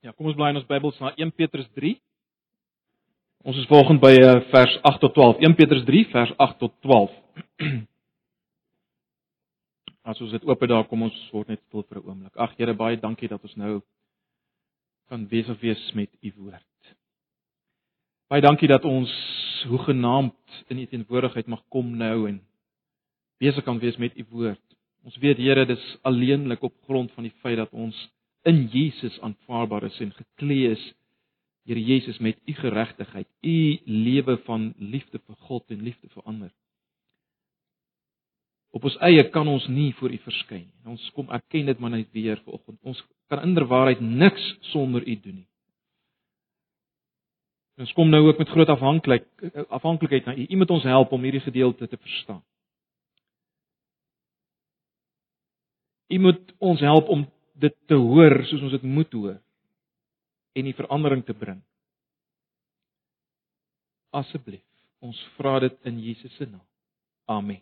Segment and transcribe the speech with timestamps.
[0.00, 1.96] Ja, kom ons bly in ons Bybels na 1 Petrus 3.
[3.50, 5.40] Ons is volgens by eh, vers 8 tot 12.
[5.42, 7.16] 1 Petrus 3 vers 8 tot 12.
[10.08, 12.36] As ons dit oop het daar, kom ons word net stil vir 'n oomblik.
[12.38, 13.80] Ag Here, baie dankie dat ons nou
[15.10, 16.94] kan besig wees met u woord.
[18.30, 19.10] Baie dankie dat ons
[19.66, 22.38] hoegenaamd in u teenwoordigheid mag kom nou en
[23.40, 24.62] besig kan wees met u woord.
[25.04, 27.96] Ons weet Here, dis alleenlik op grond van die feit dat ons
[28.48, 30.86] in Jesus aanvaarbaar is en geklee is
[31.68, 36.52] Here Jesus met u geregtigheid, u lewe van liefde vir God en liefde vir ander.
[38.72, 40.88] Op ons eie kan ons nie voor u verskyn nie.
[40.88, 42.80] Ons kom erken dit maar net weer vanoggend.
[42.88, 45.48] Ons kan inderwaarheid niks sonder u doen nie.
[47.84, 49.28] Ons kom nou ook met groot afhanklik
[49.68, 50.46] afhanklikheid na u.
[50.48, 52.40] U moet ons help om hierdie gedeelte te verstaan.
[56.08, 59.38] U moet ons help om dit te hoor soos ons dit moet hoor
[60.58, 61.60] en die verandering te bring.
[64.16, 64.64] Asseblief,
[65.04, 66.64] ons vra dit in Jesus se naam.
[67.28, 67.60] Amen.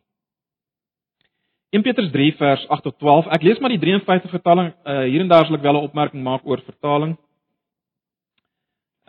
[1.75, 3.27] 1 Petrus 3 vers 8 tot 12.
[3.37, 4.71] Ek lees maar die 53 vertaling.
[4.87, 7.17] Uh hier en daar sal ek wel 'n opmerking maak oor vertaling.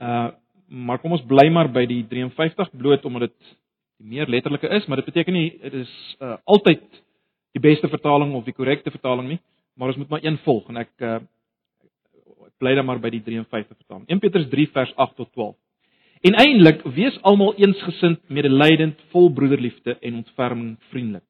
[0.01, 0.31] Uh
[0.67, 3.55] maar kom ons bly maar by die 53 bloot omdat dit
[3.97, 6.83] die meer letterlike is, maar dit beteken nie dit is uh altyd
[7.55, 9.39] die beste vertaling of die korrekte vertaling nie
[9.77, 11.19] maar ons moet maar een volg en ek uh,
[12.47, 14.05] ek bly dan maar by die 53 vertaling.
[14.09, 15.55] 1 Petrus 3 vers 8 tot 12.
[16.25, 21.25] En eintlik wees almal eensgesind, medelydend, vol broederliefde en ontferming, vriendelik.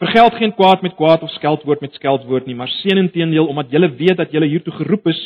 [0.00, 3.90] Vergeld geen kwaad met kwaad of skeldwoord met skeldwoord nie, maar seën inteendeel omdat julle
[3.98, 5.20] weet dat julle hiertoe geroep is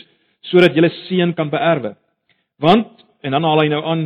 [0.50, 1.94] sodat julle seën kan beerwe.
[2.60, 4.02] Want en dan haal hy nou aan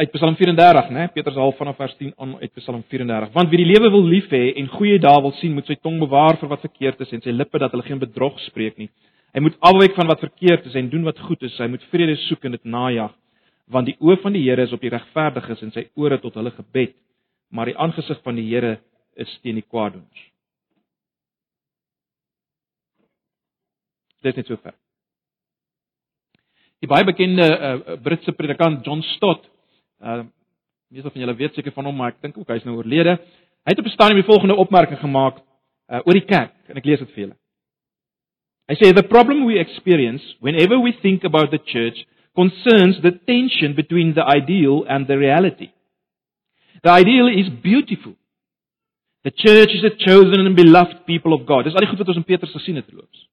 [0.00, 1.08] uit Psalm 34, né?
[1.12, 3.32] Petrus half vanaf vers 10 aan uit Psalm 34.
[3.34, 5.98] Want wie die lewe wil lief hê en goeie dae wil sien, moet sy tong
[6.00, 8.88] bewaar vir wat verkeerd is en sy lippe dat hulle geen bedrog spreek nie.
[9.36, 11.58] Hy moet afwyk van wat verkeerd is en doen wat goed is.
[11.60, 13.12] Hy moet vrede soek en dit najag,
[13.68, 16.54] want die oë van die Here is op die regverdiges en sy ore tot hulle
[16.56, 16.96] gebed,
[17.52, 18.78] maar die aangesig van die Here
[19.20, 20.26] is teen die kwaadoeners.
[24.24, 24.72] Dit is net so ver.
[26.80, 29.44] Die baie bekende uh, Britse predikant John Stott
[30.00, 30.24] Uh
[30.90, 33.12] meeste van julle weet seker van hom, maar ek dink ook hy is nou oorlede.
[33.62, 35.36] Hy het op 'n stadium die volgende opmerking gemaak
[35.88, 37.36] uh oor die kerk en ek lees dit vir julle.
[38.70, 43.74] Hy sê the problem we experience whenever we think about the church concerns the tension
[43.74, 45.70] between the ideal and the reality.
[46.82, 48.14] The ideal is beautiful.
[49.22, 51.64] The church is a chosen and beloved people of God.
[51.64, 53.28] Dis al die goed wat ons in Petrus gesien het loops.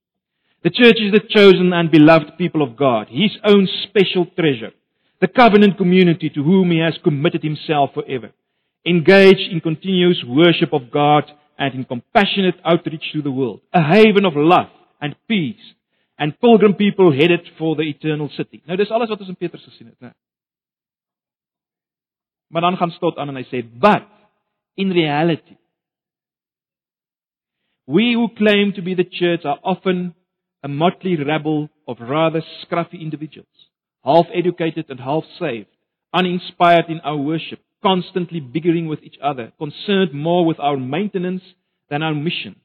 [0.62, 4.74] The church is the chosen and beloved people of God, his own special treasure
[5.22, 8.32] the covenant community to whom he has committed himself forever.
[8.86, 11.24] Engage in continuous worship of God
[11.58, 13.62] and in compassionate outreach to the world.
[13.74, 14.70] A haven of love
[15.02, 15.56] and peace
[16.18, 18.62] and pilgrim people headed for the eternal city.
[18.66, 20.14] Nou dis alles wat ons in Petrus gesien het, né?
[22.48, 24.08] Maar dan gaan stot aan en hy sê, "But
[24.76, 25.58] in reality
[27.86, 30.14] we who claim to be the church are often
[30.64, 33.67] a motley rabble of rather scruffy individuals
[34.04, 35.68] half educated and half saved,
[36.14, 41.44] uninspired in our worship, constantly bickering with each other, concerned more with our maintenance
[41.90, 42.56] than our mission,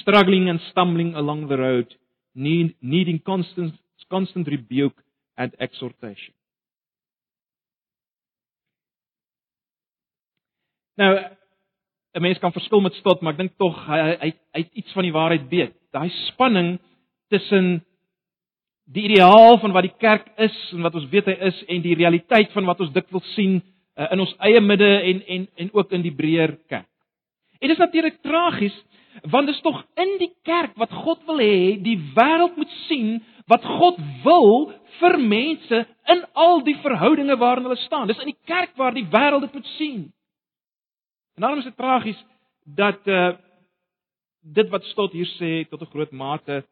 [0.00, 1.94] struggling and stumbling along the road,
[2.34, 3.74] need, needing constant,
[4.10, 4.96] constant rebuke
[5.36, 6.32] and exhortation.
[10.96, 11.36] Nou
[12.16, 14.92] 'n mens kan verskil met stot, maar ek dink tog hy hy hy het iets
[14.92, 15.74] van die waarheid weet.
[15.92, 16.78] Daai spanning
[17.28, 17.84] tussen
[18.86, 21.96] die ideaal van wat die kerk is en wat ons weet hy is en die
[21.98, 25.94] realiteit van wat ons dikwels sien uh, in ons eie midde en en en ook
[25.96, 26.90] in die breër kerk.
[27.58, 28.76] En dit is natuurlik tragies
[29.32, 33.16] want dit is tog in die kerk wat God wil hê die wêreld moet sien
[33.50, 34.68] wat God wil
[35.00, 35.82] vir mense
[36.12, 38.06] in al die verhoudinge waarin hulle staan.
[38.10, 40.04] Dis in die kerk waar die wêreld dit moet sien.
[41.36, 42.22] En daarom is dit tragies
[42.64, 43.34] dat uh
[44.46, 46.62] dit wat stot hier sê tot 'n groot mate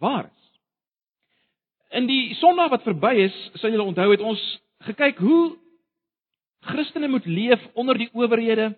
[0.00, 0.43] waar is
[1.94, 4.42] in die Sondag wat verby is, sal julle onthou het ons
[4.88, 5.54] gekyk hoe
[6.64, 8.72] Christene moet leef onder die owerhede.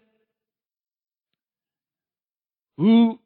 [2.77, 3.17] Hoe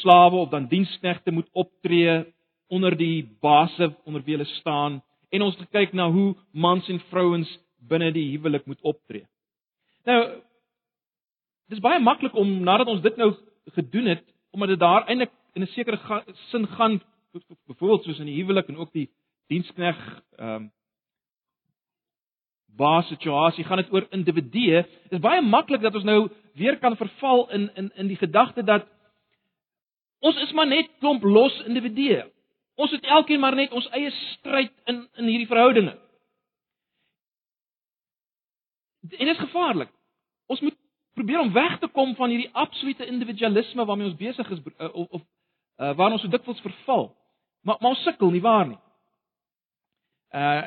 [0.00, 2.24] slawe of dan diensknegte moet optree
[2.66, 7.50] onder die baase onder wie hulle staan en ons gekyk na hoe mans en vrouens
[7.78, 9.24] binne die huwelik moet optree.
[10.04, 10.20] Nou
[11.72, 13.32] dis baie maklik om nadat ons dit nou
[13.78, 14.24] gedoen het
[14.54, 17.00] omdat dit daar eintlik in 'n sekere sin gaan
[17.66, 19.10] byvoorbeeld soos in die huwelik en ook die
[19.52, 20.00] dienskneg
[20.38, 20.72] ehm um,
[22.74, 24.80] baas situasie gaan dit oor individue.
[24.82, 26.28] Dit is baie maklik dat ons nou
[26.58, 28.88] weer kan verval in in in die gedagte dat
[30.24, 32.22] Ons is maar net klomp los individue.
[32.80, 35.92] Ons het elkeen maar net ons eie stryd in in hierdie verhoudinge.
[39.04, 39.92] En dit is gevaarlik.
[40.48, 40.76] Ons moet
[41.14, 45.08] probeer om weg te kom van hierdie absolute individualisme waarmee ons besig is uh, of
[45.10, 47.10] of uh, waar ons so dikwels verval.
[47.64, 48.80] Maar maar ons sukkel nie waar nie.
[50.30, 50.64] Uh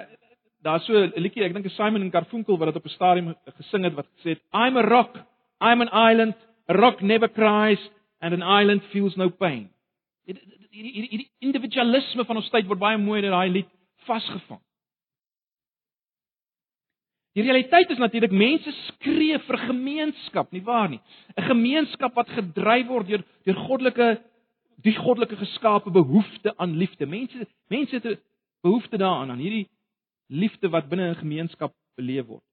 [0.65, 3.83] daar's so 'n liedjie, ek dink Simon en Garfunkel wat dit op 'n stadium gesing
[3.83, 5.15] het wat gesê het I'm a rock,
[5.61, 6.35] I'm an island,
[6.69, 7.79] a rock never cries
[8.19, 9.69] and an island feels no pain.
[10.25, 13.69] Hierdie individualisme van ons tyd word baie mooi in daai lied
[14.05, 14.61] vasgevang.
[17.37, 21.01] Die realiteit is natuurlik mense skree vir gemeenskap, nie waar nie?
[21.37, 24.21] 'n Gemeenskap wat gedryf word deur deur goddelike
[24.83, 27.05] die goddelike geskape behoefte aan liefde.
[27.05, 28.19] Mense mense het 'n
[28.61, 29.69] behoefte daaraan aan hierdie
[30.27, 32.43] liefde wat binne 'n gemeenskap beleef word.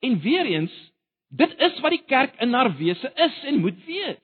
[0.00, 0.92] En weer eens,
[1.28, 4.20] dit is wat die kerk in haar wese is en moet wees.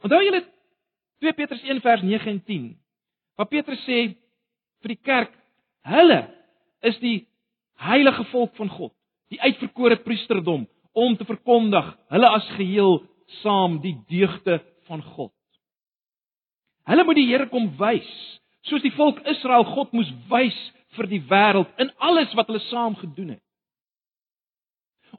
[0.00, 0.44] Onthou julle
[1.18, 2.78] 2 Petrus 1 vers 9 en 10.
[3.36, 4.16] Wat Petrus sê
[4.80, 5.32] vir die kerk,
[5.82, 6.20] hulle
[6.80, 7.28] is die
[7.74, 8.92] heilige volk van God,
[9.28, 12.98] die uitverkore priesterdom om te verkondig hulle as geheel
[13.40, 15.32] saam die deugde van God.
[16.90, 18.10] Hulle moet die Here kom wys,
[18.66, 20.58] soos die volk Israel God moes wys
[20.96, 23.44] vir die wêreld in alles wat hulle saam gedoen het.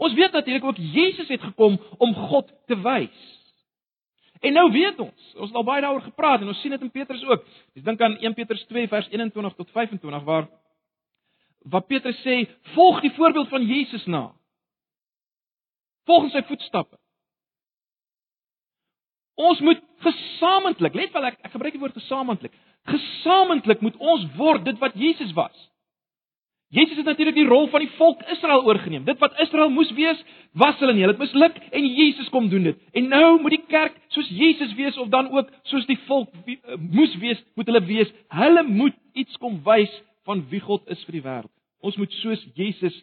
[0.02, 3.22] Ons weet natuurlik ook Jesus het gekom om God te wys.
[4.42, 6.92] En nou weet ons, ons het al baie daaroor gepraat en ons sien dit in
[6.92, 7.44] Petrus ook.
[7.78, 10.48] Ek dink aan 1 Petrus 2 vers 21 tot 25 waar
[11.70, 14.32] wat Petrus sê, volg die voorbeeld van Jesus na.
[16.10, 16.98] Volg sy voetstappe.
[19.42, 22.54] Ons moet gesamentlik, let wel ek ek gebruik die woord gesamentlik.
[22.90, 25.56] Gesamentlik moet ons word dit wat Jesus was.
[26.72, 29.04] Jesus het natuurlik die rol van die volk Israel oorgeneem.
[29.04, 30.20] Dit wat Israel moes wees,
[30.56, 31.04] was hulle nie.
[31.04, 32.78] Hulle het misluk en Jesus kom doen dit.
[32.96, 36.78] En nou moet die kerk soos Jesus wees of dan ook soos die volk uh,
[36.80, 38.14] moes wees, moet hulle wees.
[38.32, 39.92] Hulle moet iets kom wys
[40.30, 41.52] van wie God is vir die wêreld.
[41.84, 42.96] Ons moet soos Jesus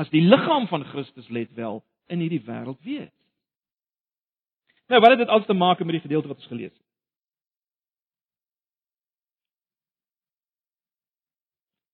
[0.00, 3.12] as die liggaam van Christus let wel in hierdie wêreld wees.
[4.90, 6.86] Nou, wat het dit alles te maak met die gedeelte wat ons gelees het?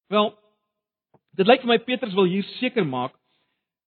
[0.06, 0.30] Wel,
[1.36, 3.12] dit lyk vir my Petrus wil hier seker maak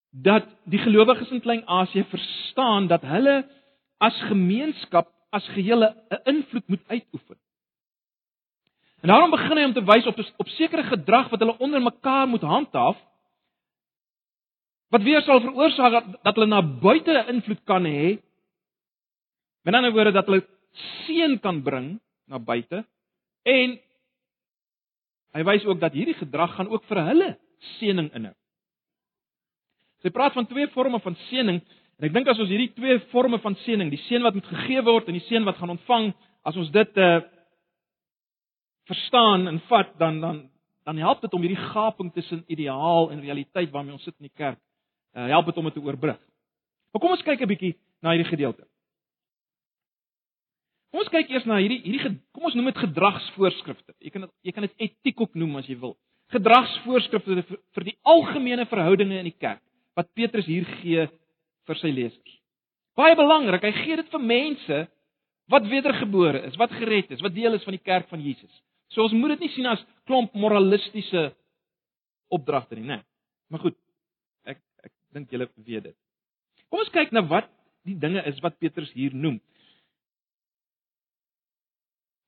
[0.09, 3.41] dat die gelowiges in Klein-Asië verstaan dat hulle
[3.97, 7.38] as gemeenskap as gehele 'n invloed moet uitoefen.
[9.01, 12.27] En daarom begin hy om te wys op op sekere gedrag wat hulle onder mekaar
[12.27, 12.97] moet handhaaf
[14.89, 18.29] wat weer sal veroorsaak dat, dat hulle na buite 'n invloed kan hê.
[19.63, 20.45] Met ander woorde dat hulle
[21.06, 22.83] seën kan bring na buite
[23.44, 23.77] en
[25.35, 27.29] hy wys ook dat hierdie gedrag gaan ook vir hulle
[27.77, 28.35] seëning inhou.
[30.03, 31.59] Sy praat van twee forme van seëning
[32.00, 34.83] en ek dink as ons hierdie twee forme van seëning, die seën wat moet gegee
[34.88, 36.13] word en die seën wat gaan ontvang,
[36.47, 37.19] as ons dit uh
[38.89, 40.38] verstaan en vat dan dan
[40.83, 44.38] dan help dit om hierdie gaping tussen ideaal en realiteit waarmee ons sit in die
[44.38, 44.57] kerk.
[45.13, 46.17] Uh, help dit om dit te oorbrug.
[46.89, 48.65] Maar kom ons kyk 'n bietjie na hierdie gedeelte.
[50.89, 53.94] Kom ons kyk eers na hierdie hierdie kom ons noem dit gedragsvoorskrifte.
[54.01, 55.95] Jy kan dit jy kan dit etiek ook noem as jy wil.
[56.33, 59.62] Gedragsvoorskrifte vir, vir die algemene verhoudinge in die kerk
[59.97, 61.06] wat Petrus hier gee
[61.69, 62.39] vir sy lesers.
[62.97, 64.80] Baie belangrik, hy gee dit vir mense
[65.50, 68.52] wat wedergebore is, wat gered is, wat deel is van die kerk van Jesus.
[68.94, 71.30] So ons moet dit nie sien as klomp moralistiese
[72.33, 73.02] opdragte nie, né?
[73.49, 73.78] Maar goed.
[74.45, 75.97] Ek ek dink julle weet dit.
[76.69, 77.49] Kom ons kyk na wat
[77.87, 79.40] die dinge is wat Petrus hier noem.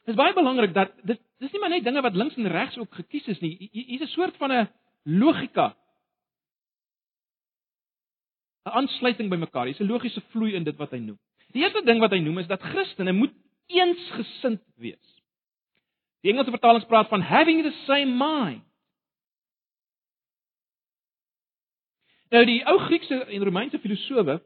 [0.01, 2.77] Dit is baie belangrik dat dit dis nie maar net dinge wat links en regs
[2.77, 3.69] ook gekies is nie.
[3.71, 4.69] Hier's 'n soort van 'n
[5.03, 5.75] logika.
[8.65, 9.65] 'n Aansluiting by mekaar.
[9.65, 11.19] Hier's 'n logiese vloei in dit wat hy noem.
[11.51, 13.33] Die eerste ding wat hy noem is dat Christene moet
[13.67, 15.21] eensgesind wees.
[16.21, 18.63] Die Engelse vertaling praat van having the same mind.
[22.31, 24.41] Nou die ou Griekse en Romeinse filosowe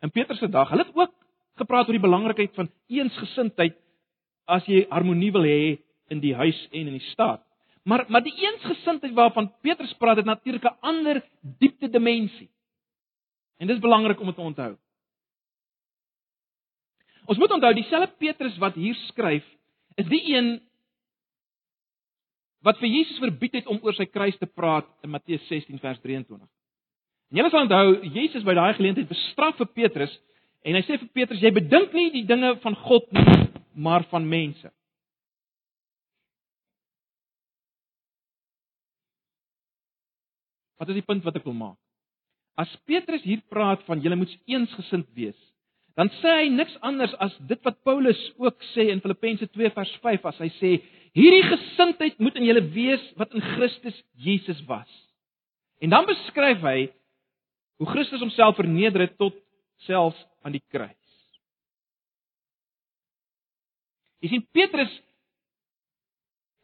[0.00, 1.12] in Petrus se dag, hulle het ook
[1.60, 3.76] gepraat oor die belangrikheid van eensgesindheid
[4.50, 5.78] as jy harmonie wil hê
[6.10, 7.42] in die huis en in die staat.
[7.84, 11.22] Maar maar die eensgesindheid waarvan Petrus praat het natuurlik 'n ander
[11.58, 12.50] diepte dimensie.
[13.58, 14.76] En dit is belangrik om dit te onthou.
[17.24, 19.44] Ons moet onthou dieselfde Petrus wat hier skryf,
[19.94, 20.60] is die een
[22.60, 26.00] wat vir Jesus verbied het om oor sy kruis te praat in Matteus 16 vers
[26.00, 26.48] 23.
[27.30, 30.16] En jy sal onthou Jesus by daai geleentheid bestraf vir Petrus
[30.66, 33.38] en hy sê vir Petrus jy bedink nie die dinge van God nie,
[33.72, 34.70] maar van mense.
[40.80, 41.78] Wat is die punt wat ek wil maak?
[42.60, 45.36] As Petrus hier praat van julle moet eensgesind wees,
[45.98, 49.92] dan sê hy niks anders as dit wat Paulus ook sê in Filippense 2 vers
[50.04, 50.70] 5 as hy sê
[51.16, 54.88] hierdie gesindheid moet in julle wees wat in Christus Jesus was.
[55.84, 56.78] En dan beskryf hy
[57.80, 59.36] hoe Christus homself verneder het tot
[59.86, 60.99] selfs aan die kruis.
[64.20, 64.92] Jy sien Petrus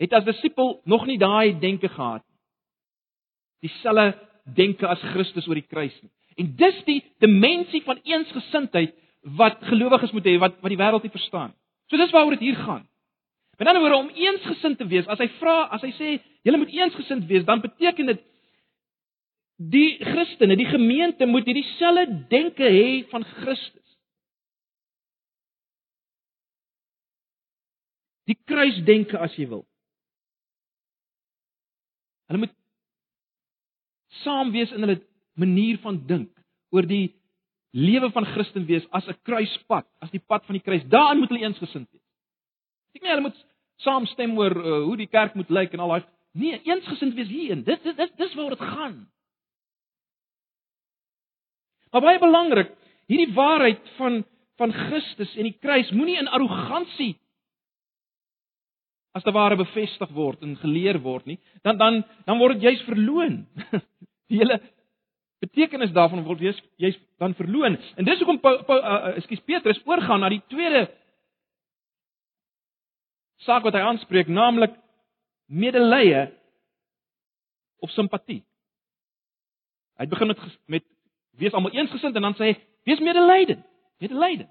[0.02, 2.36] het as disipel nog nie daai denke gehad nie.
[3.68, 4.12] Dieselfde
[4.56, 6.12] denke as Christus oor die kruis nie.
[6.36, 8.92] En dis die dimensie van eensgesindheid
[9.38, 11.54] wat gelowiges moet hê wat wat die wêreld nie verstaan.
[11.88, 12.84] So dis waaroor dit hier gaan.
[13.56, 16.74] Met ander woorde om eensgesind te wees, as hy vra, as hy sê julle moet
[16.76, 18.20] eensgesind wees, dan beteken dit
[19.56, 23.85] die Christene, die gemeente moet hierdie selfde denke hê van Christus.
[28.26, 29.64] Die kruisdenke as jy wil.
[32.26, 32.54] Hulle moet
[34.24, 34.98] saam wees in hulle
[35.38, 36.32] manier van dink
[36.74, 37.14] oor die
[37.76, 40.84] lewe van Christen wees as 'n kruispad, as die pad van die kruis.
[40.88, 42.02] Daarin moet hulle eensgesind wees.
[42.94, 43.44] Ek nie hulle moet
[43.84, 47.64] saamstem oor uh, hoe die kerk moet lyk en al daai nee, eensgesind wees hierin.
[47.64, 48.96] Dit dit dis, dis waaroor dit gaan.
[51.92, 52.72] Maar baie belangrik,
[53.08, 54.24] hierdie waarheid van
[54.56, 57.18] van Christus en die kruis moenie in arrogansie
[59.16, 61.38] as te ware bevestig word en geleer word nie.
[61.64, 63.44] Dan dan dan word dit juis verloon.
[64.28, 64.58] Die hele
[65.40, 67.78] betekenis daarvan word jy's jy's dan verloon.
[67.96, 70.86] En dis hoekom Paul uh, ekskuus Petrus oorgaan na die tweede
[73.46, 74.74] saak wat hy aanspreek, naamlik
[75.46, 76.26] medelee
[77.84, 78.42] of simpatie.
[80.00, 80.84] Hy begin met met
[81.36, 82.56] wees almal eensgesind en dan sê hy
[82.88, 83.64] wees medelydend,
[84.02, 84.50] medelydend.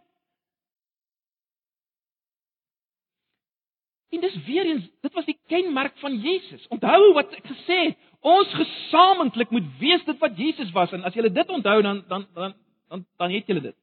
[4.15, 6.67] En dis weer eens, dit was die kenmerk van Jesus.
[6.72, 11.13] Onthou wat ek gesê het, ons gesamentlik moet wees dit wat Jesus was en as
[11.13, 12.55] jy dit onthou dan dan dan
[12.89, 13.75] dan dan het jy dit.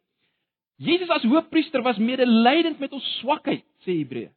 [0.83, 4.35] Jesus as hoofpriester was medelydend met ons swakheid, sê Hebreërs.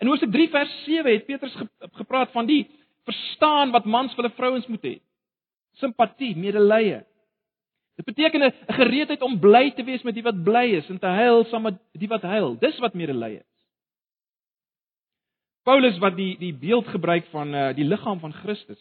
[0.00, 1.56] In Hoofstuk 3 vers 7 het Petrus
[1.98, 2.62] gepraat van die
[3.04, 4.94] verstaan wat mans vir hulle vrouens moet hê.
[5.82, 7.02] Simpatie, medelee.
[8.00, 11.06] Dit beteken 'n gereedheid om bly te wees met die wat bly is en te
[11.06, 12.56] huil saam met die wat huil.
[12.56, 13.49] Dis wat medelee is.
[15.62, 18.80] Paulus wat die die beeld gebruik van uh, die liggaam van Christus.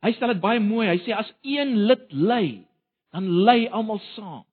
[0.00, 0.88] Hy stel dit baie mooi.
[0.88, 2.44] Hy sê as een lid ly,
[3.14, 4.46] dan ly almal saam.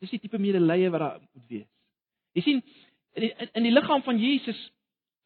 [0.00, 1.68] Dis die tipe medelee wat daar moet wees.
[2.36, 2.60] Jy sien
[3.18, 4.60] in die, in die liggaam van Jesus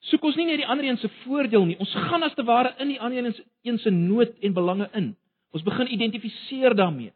[0.08, 1.76] soek ons nie net die ander een se voordeel nie.
[1.80, 3.30] Ons gaan as te ware in die ander
[3.64, 5.12] een se nood en belange in.
[5.54, 7.12] Ons begin identifiseer daarmee.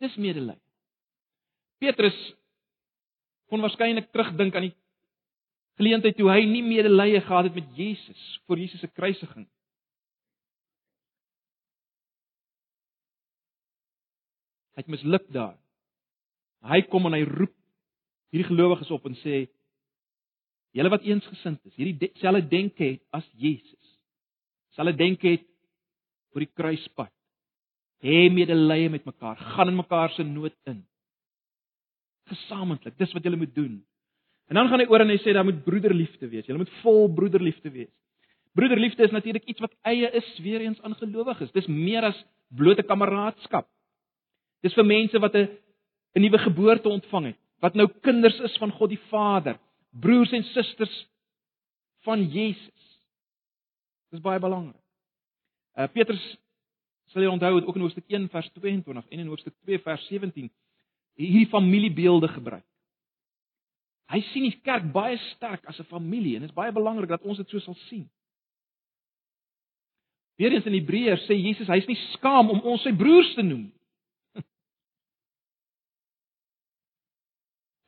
[0.00, 0.58] Dis medelee.
[1.82, 2.16] Petrus
[3.50, 4.76] kon waarskynlik terugdink aan die
[5.76, 9.44] geleentheid toe hy nie medelee gehad het met Jesus vir Jesus se kruisiging.
[14.76, 15.56] Hy het misluk daar.
[16.66, 17.52] Hy kom en hy roep
[18.32, 19.46] hierdie gelowiges op en sê:
[20.76, 23.94] "Julle wat eensgesind is, hierdie selfe denke het as Jesus.
[24.76, 25.46] Selfe denke het
[26.34, 27.12] oor die kruispad.
[28.04, 30.84] Hê medelee met mekaar, gaan in mekaar se nood in."
[32.30, 32.96] Gesamentlik.
[32.98, 33.84] Dis wat julle moet doen.
[34.46, 36.46] En dan gaan hy oor en hy sê daar moet broederliefde wees.
[36.46, 37.92] Julle moet vol broederliefde wees.
[38.56, 41.52] Broederliefde is natuurlik iets wat eie is weer eens aan gelowiges.
[41.52, 42.18] Dis meer as
[42.48, 43.68] blote kameraadskap.
[44.64, 45.48] Dis vir mense wat 'n
[46.16, 49.58] 'n nuwe geboorte ontvang het, wat nou kinders is van God die Vader,
[49.90, 51.06] broers en susters
[52.06, 52.98] van Jesus.
[54.10, 54.80] Dis baie belangrik.
[55.76, 56.22] Uh Petrus
[57.12, 60.06] sal jy onthou het ook in Hoofstuk 1 vers 22 en in Hoofstuk 2 vers
[60.06, 60.50] 17
[61.16, 62.64] hierdie familiebeelde gebruik.
[64.12, 67.22] Hy sien die kerk baie sterk as 'n familie en dit is baie belangrik dat
[67.22, 68.10] ons dit so sal sien.
[70.36, 73.72] Weerens in Hebreërs sê Jesus hy's nie skaam om ons sy broers te noem.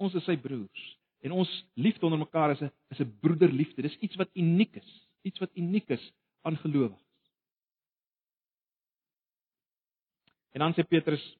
[0.04, 3.82] ons is sy broers en ons liefde onder mekaar is 'n is 'n broederliefde.
[3.82, 7.04] Dis iets wat uniek is, iets wat uniek is aan gelowiges.
[10.52, 11.36] En dan sê Petrus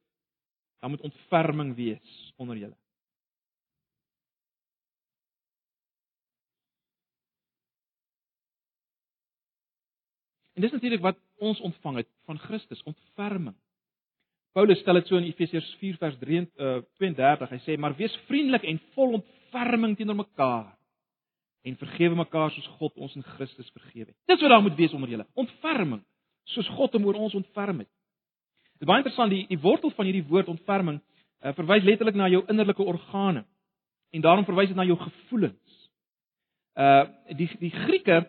[0.79, 2.77] Daar moet ontferming wees onder julle.
[10.59, 13.55] En dis natuurlik wat ons ontvang het van Christus, ontferming.
[14.53, 17.51] Paulus stel dit so in Efesiërs 4 vers 32.
[17.53, 20.75] Hy sê: "Maar wees vriendelik en vol ontferming teenoor mekaar
[21.63, 24.93] en vergewe mekaar soos God ons in Christus vergewe het." Dis wat daar moet wees
[24.93, 26.03] onder julle, ontferming,
[26.45, 27.93] soos God hom oor ons ontferm het.
[28.79, 31.01] Dit is baie interessant die die wortel van hierdie woord ontferming
[31.43, 33.45] uh, verwys letterlik na jou innerlike organe
[34.15, 35.79] en daarom verwys dit na jou gevoelens.
[36.79, 38.21] Uh die die Grieke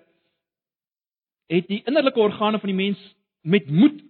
[1.50, 3.04] het die innerlike organe van die mens
[3.42, 4.02] met moed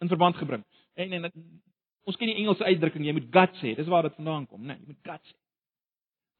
[0.00, 0.64] in verband gebring.
[0.96, 1.28] En en
[2.08, 3.74] ons ken die Engelse uitdrukking jy moet guts hê.
[3.76, 4.72] Dis waar dit vandaan kom, né?
[4.74, 5.36] Nee, jy moet guts hê.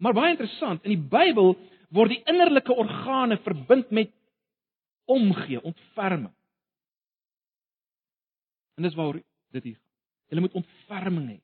[0.00, 1.54] Maar baie interessant, in die Bybel
[1.92, 4.14] word die innerlike organe verbind met
[5.10, 6.32] omgee, ontferming.
[8.80, 9.20] En dis waaroor
[9.52, 9.88] dit hier gaan.
[10.32, 11.38] Hulle moet ontferming hê.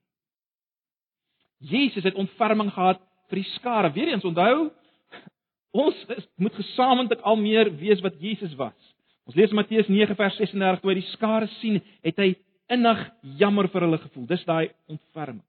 [1.69, 3.91] Jesus het ontferming gehad vir die skare.
[3.93, 4.71] Weereens onthou,
[5.77, 8.77] ons is, moet gesamentlik al meer wees wat Jesus was.
[9.29, 11.77] Ons lees Matteus 9 vers 36 toe hy die skare sien,
[12.07, 12.31] het hy
[12.73, 13.05] innig
[13.43, 14.29] jammer vir hulle gevoel.
[14.33, 15.45] Dis daai ontferming.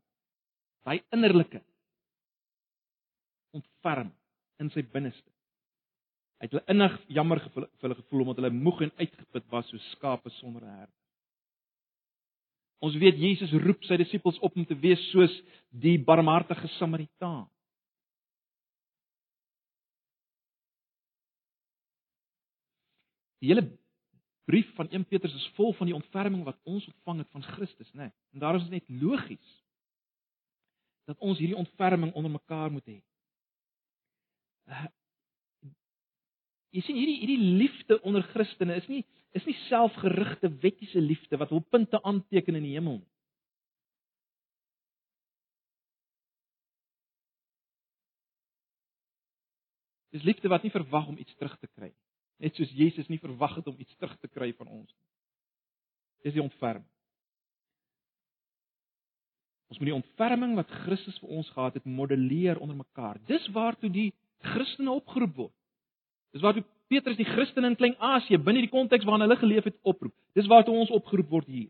[0.84, 1.64] Daai innerlike
[3.56, 4.12] ontferm
[4.60, 5.32] in sy binneste.
[6.38, 9.72] Hy het hulle innig jammer gevoel vir hulle gevoel omdat hulle moeg en uitgeput was
[9.72, 10.97] soos skape sonder herder.
[12.84, 15.34] Ons weet Jesus roep sy disippels op om te wees soos
[15.74, 17.48] die barmhartige Samaritaan.
[23.42, 23.66] Die hele
[24.50, 27.90] brief van 1 Petrus is vol van die ontferming wat ons ontvang het van Christus,
[27.94, 28.08] né?
[28.08, 28.14] Nee.
[28.34, 29.56] En daar is dit net logies
[31.08, 32.98] dat ons hierdie ontferming onder mekaar moet hê.
[34.68, 34.88] Uh,
[36.76, 39.06] jy sien hierdie hierdie liefde onder Christene is nie
[39.36, 43.14] is nie selfgerigte wettiese liefde wat wil punte aanteken in die hemel nie.
[50.16, 52.04] Dis liefde wat nie verwag om iets terug te kry nie.
[52.38, 55.04] Net soos Jesus nie verwag het om iets terug te kry van ons nie.
[56.26, 56.88] Dis die ontferming.
[59.68, 63.20] Ons moet die ontferming wat Christus vir ons gehad het modelleer onder mekaar.
[63.28, 64.10] Dis waartoe die
[64.54, 65.56] Christene opgeroep word.
[66.36, 70.14] Dis waartoe Petrus die Christene in Klein-Asië binne die konteks waarin hulle geleef het oproep.
[70.34, 71.70] Dis waartoe ons opgeroep word hier.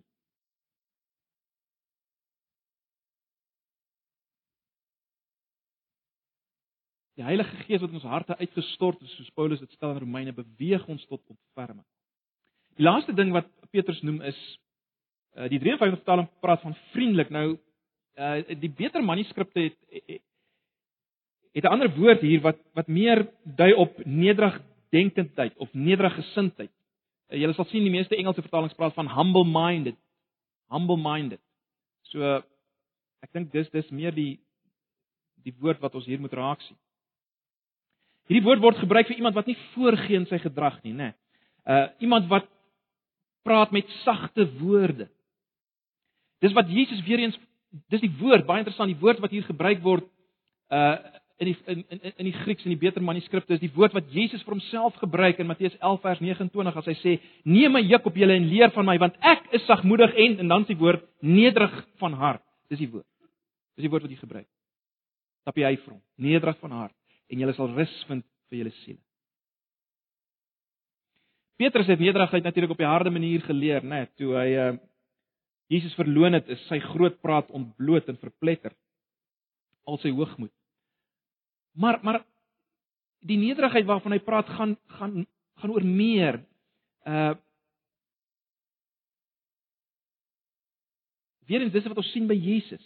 [7.17, 10.36] Die Heilige Gees wat in ons harte uitgestort is, soos Paulus dit stel in Romeine,
[10.38, 11.86] beweeg ons tot ontferming.
[12.77, 14.38] Die laaste ding wat Petrus noem is
[15.38, 17.33] uh die 53 vertaling praat van vriendelik.
[17.33, 17.47] Nou
[18.21, 20.21] uh die beter manuskripte het
[21.58, 23.97] het 'n ander woord hier wat wat meer dui op
[24.91, 26.71] nederigdenkendheid of nederigesindheid.
[27.30, 29.97] Uh, Julle sal sien die meeste Engelse vertalings praat van humble minded.
[30.71, 31.41] Humble minded.
[32.12, 32.23] So
[33.23, 34.39] ek dink dis dis meer die
[35.45, 36.78] die woord wat ons hier moet raak sien.
[38.28, 41.13] Hierdie woord word gebruik vir iemand wat nie voorgee in sy gedrag nie, né?
[41.67, 42.47] Uh iemand wat
[43.47, 45.08] praat met sagte woorde.
[46.43, 47.38] Dis wat Jesus weer eens
[47.91, 50.08] dis die woord, baie interessant, die woord wat hier gebruik word
[50.71, 50.97] uh
[51.38, 54.10] in die in in in die Grieks in die beter manuskripte is die woord wat
[54.13, 58.06] Jesus vir homself gebruik in Matteus 11 vers 29 as hy sê: "Neem my juk
[58.10, 60.78] op julle en leer van my, want ek is sagmoedig en en dan is die
[60.78, 63.06] woord nederig van hart." Dis die woord.
[63.76, 64.47] Dis die woord wat hy gebruik.
[65.41, 66.95] Stap hy vir hom, nederig van hart
[67.30, 69.00] en julle sal rus vind vir julle siele.
[71.58, 74.78] Petrus het nederigheid natuurlik op die harde manier geleer, né, nee, toe hy uh
[75.67, 78.71] Jesus verloon het, is sy groot praat ontbloot en verpletter
[79.84, 80.54] al sy hoogmoed.
[81.77, 82.21] Maar maar
[83.19, 85.25] die nederigheid waarvan hy praat gaan gaan
[85.61, 86.41] gaan oor meer.
[87.05, 87.35] Uh
[91.47, 92.83] Weerens dis wat ons sien by Jesus.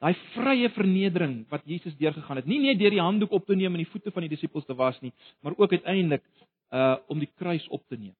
[0.00, 3.76] Daai vrye vernedering wat Jesus deurgegaan het, nie net deur die handdoek op te neem
[3.76, 5.12] en die voete van die disippels te was nie,
[5.44, 6.24] maar ook uiteindelik
[6.72, 8.14] uh om die kruis op te neem.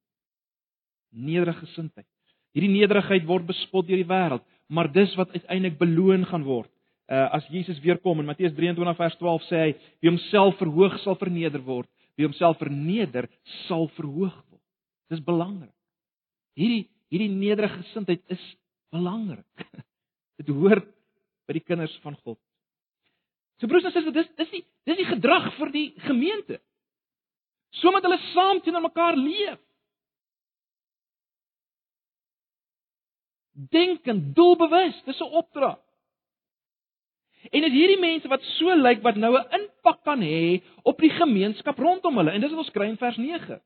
[1.11, 2.07] Nederige gesindheid.
[2.53, 6.70] Hierdie nederigheid word bespot deur die wêreld, maar dis wat uiteindelik beloon gaan word.
[7.07, 10.97] Uh as Jesus weer kom in Matteus 23 vers 12 sê hy, wie homself verhoog
[11.05, 11.88] sal verneder word,
[12.19, 13.29] wie homself verneder
[13.69, 14.62] sal verhoog word.
[15.12, 15.75] Dis belangrik.
[16.59, 18.42] Hierdie hierdie nederige gesindheid is
[18.90, 19.47] belangrik.
[20.40, 20.90] Dit hoort
[21.47, 22.40] by die kinders van God.
[23.61, 26.59] So broers en susters, dis dis die dis die gedrag vir die gemeente.
[27.79, 29.62] Sodat hulle saam teenoor mekaar leef.
[33.73, 35.86] Denkend, doelbewus, dis 'n opdrag.
[37.51, 41.11] En dit hierdie mense wat so lyk wat nou 'n impak kan hê op die
[41.11, 43.61] gemeenskap rondom hulle en dis wat ons kry in vers 9.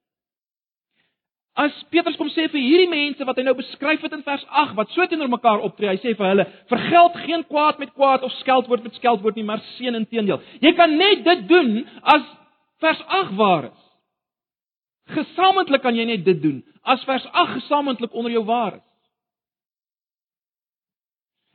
[1.55, 4.77] As Petrus kom sê vir hierdie mense wat hy nou beskryf het in vers 8
[4.79, 8.33] wat so teenoor mekaar optree, hy sê vir hulle: "Vergeld geen kwaad met kwaad of
[8.33, 12.23] skeldwoord met skeldwoord nie, maar seën inteendeel." Jy kan net dit doen as
[12.81, 13.83] vers 8 waar is.
[15.11, 18.87] Gesamentlik kan jy net dit doen as vers 8 gesamentlik onder jou waar is.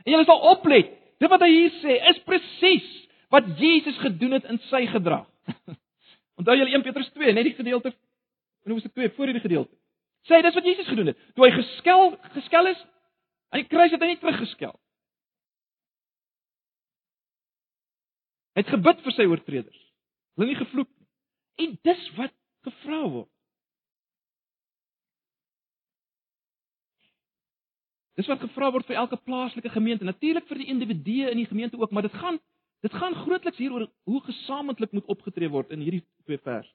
[0.06, 0.92] En jy sal oplet.
[1.21, 2.88] Dit wat hy hier sê is presies
[3.34, 5.28] wat Jesus gedoen het in sy gedrag.
[6.39, 7.93] Onthou julle 1 Petrus 2, net die gedeelte
[8.65, 9.75] in Hoofstuk 2 voor hierdie gedeelte.
[10.28, 11.19] Sê dis wat Jesus gedoen het.
[11.38, 12.82] Toe hy geskel geskel is
[13.54, 14.73] aan die kruis het hy nie teruggeskel.
[18.56, 19.82] Hy het gebid vir sy oortreders.
[20.36, 21.08] Hulle nie gevloek nie.
[21.65, 22.34] En dis wat
[22.67, 23.32] gevra word.
[28.15, 31.80] Dis wat gevra word vir elke plaaslike gemeente, natuurlik vir die individue in die gemeente
[31.80, 32.39] ook, maar dit gaan
[32.86, 36.69] dit gaan grootliks hieroor hoe gesamentlik moet opgetree word in hierdie twee verse.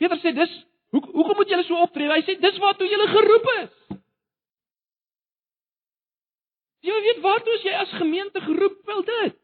[0.00, 0.54] Petrus sê dis
[0.92, 2.08] hoe hoekom moet julle so optree?
[2.08, 3.98] Hy sê dis waartoe julle geroep is.
[6.82, 8.80] Jy weet waartoe is jy as gemeente geroep?
[8.88, 9.38] Wel dit.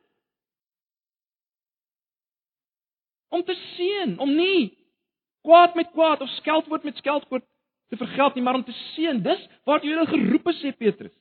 [3.28, 4.72] Om te seën, om nie
[5.46, 7.44] kwaad met kwaad of skeldwoord met skeldwoord
[7.88, 9.22] te vergeld nie, maar om te seën.
[9.22, 11.14] Dis waartoe jy geroep is, sê Petrus.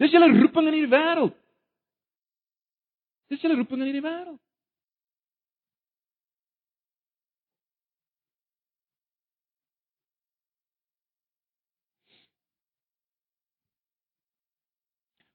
[0.00, 1.36] Dis julle roeping in hierdie wêreld.
[3.32, 4.40] Dis julle roeping in hierdie wêreld.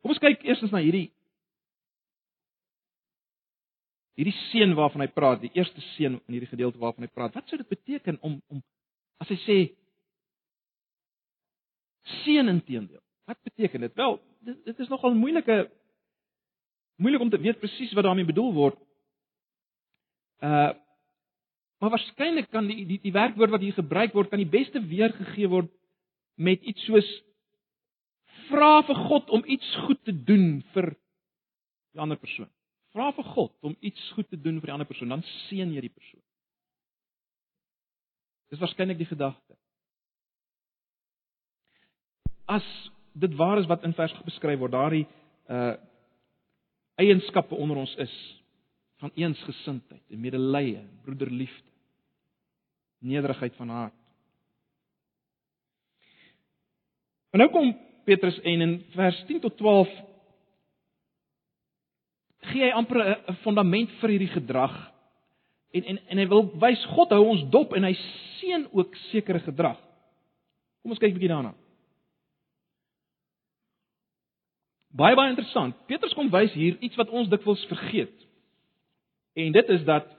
[0.02, 1.10] Kom ons kyk eers na hierdie
[4.18, 7.34] hierdie seën waarvan hy praat, die eerste seën in hierdie gedeelte waarvan hy praat.
[7.38, 8.62] Wat sou dit beteken om om
[9.22, 9.58] as hy sê
[12.02, 13.02] seën inteendeel.
[13.26, 13.94] Wat beteken dit?
[13.94, 15.72] Wel, dit, dit is nogal moeilike
[17.02, 18.80] moeilik om te weet presies wat daarmee bedoel word.
[20.40, 20.72] Uh
[21.82, 25.48] maar waarskynlik kan die die die werkwoord wat hier gebruik word kan die beste weergegee
[25.50, 25.72] word
[26.38, 27.08] met iets soos
[28.52, 30.92] vra vir God om iets goed te doen vir
[31.96, 32.50] die ander persoon.
[32.94, 35.82] Vra vir God om iets goed te doen vir die ander persoon, dan seën jy
[35.82, 36.22] die persoon.
[38.54, 39.58] Dis waarskynlik die gedagte
[42.52, 42.68] as
[43.14, 45.08] dit waar is wat in vers beskryf word, daardie
[45.52, 45.78] uh
[47.02, 48.12] eienskappe onder ons is
[49.02, 51.72] van eensgesindheid en medelee, broederliefde,
[53.00, 53.96] nederigheid van hart.
[57.34, 57.72] En nou kom
[58.06, 59.96] Petrus en in vers 10 tot 12
[62.52, 64.76] gee hy amper 'n fundament vir hierdie gedrag.
[65.72, 67.96] En en en hy wil wys God hou ons dop en hy
[68.38, 69.80] seën ook sekere gedrag.
[70.82, 71.54] Kom ons kyk 'n bietjie daarna.
[74.92, 75.78] Baie baie interessant.
[75.88, 78.28] Petrus kom wys hier iets wat ons dikwels vergeet.
[79.40, 80.10] En dit is dat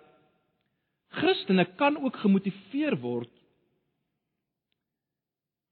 [1.13, 3.33] Christene kan ook gemotiveer word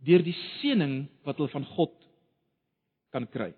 [0.04, 1.96] deur die seëning wat hulle van God
[3.12, 3.50] kan kry.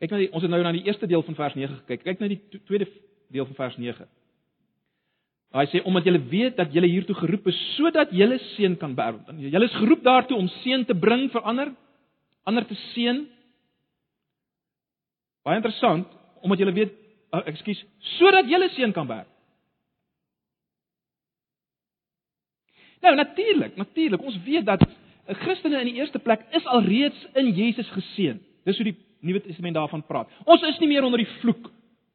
[0.00, 2.06] Kyk nou, ons het nou na die eerste deel van vers 9 gekyk.
[2.06, 2.88] Kyk nou die tweede
[3.34, 4.06] deel van vers 9.
[5.50, 9.16] Hy sê omdat julle weet dat julle hiertoe geroep is sodat julle seën kan bær.
[9.34, 11.72] Julle is geroep daartoe om seën te bring vir ander,
[12.46, 13.24] ander te seën.
[15.42, 16.06] Baie interessant,
[16.44, 16.94] omdat julle weet,
[17.34, 17.82] uh, ekskuus,
[18.14, 19.26] sodat julle seën kan bær.
[23.02, 27.50] Nou natuurlik, natuurlik, ons weet dat 'n Christene in die eerste plek is alreeds in
[27.54, 28.38] Jesus geseën.
[28.64, 30.28] Dis hoe die Nuwe Testament daarvan praat.
[30.44, 31.70] Ons is nie meer onder die vloek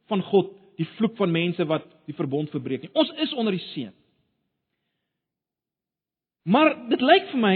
[0.08, 2.94] van God nie die vloek van mense wat die verbond verbreek nie.
[2.94, 3.94] Ons is onder die seën.
[6.46, 7.56] Maar dit lyk vir my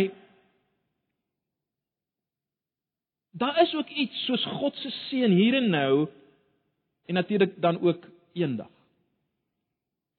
[3.40, 6.08] daar is ook iets soos God se seën hier en nou
[7.06, 8.70] en natuurlik dan ook eendag.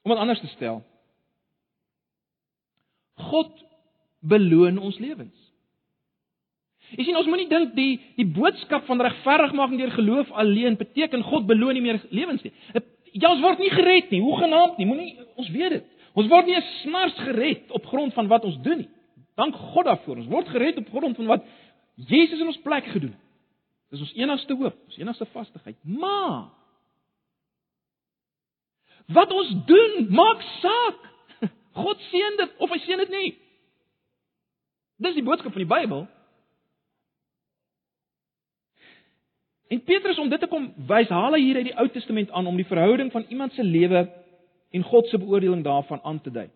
[0.03, 0.83] Om dit anders te stel.
[3.15, 3.53] God
[4.19, 5.50] beloon ons lewens.
[6.97, 11.47] Jy sien ons moenie dink die die boodskap van regverdigmaking deur geloof alleen beteken God
[11.47, 12.53] beloon nie meer lewens nie.
[13.13, 14.87] Ja, ons word nie gered nie, hoegenaamd nie.
[14.87, 15.89] Moenie ons weet dit.
[16.19, 18.91] Ons word nie snars gered op grond van wat ons doen nie.
[19.39, 20.23] Dank God daarvoor.
[20.23, 21.45] Ons word gered op grond van wat
[22.11, 23.27] Jesus in ons plek gedoen het.
[23.91, 25.79] Dis ons enigste hoop, ons enigste vastigheid.
[25.83, 26.51] Maar
[29.11, 31.07] wat ons doen, maak saak.
[31.83, 33.31] God seën dit of hy seën dit nie.
[35.03, 36.05] Dis die boodskap van die Bybel.
[39.71, 42.49] En Petrus om dit te kom wys, haal hy hier uit die Ou Testament aan
[42.51, 44.09] om die verhouding van iemand se lewe
[44.75, 46.49] en God se beoordeling daarvan aan te dui.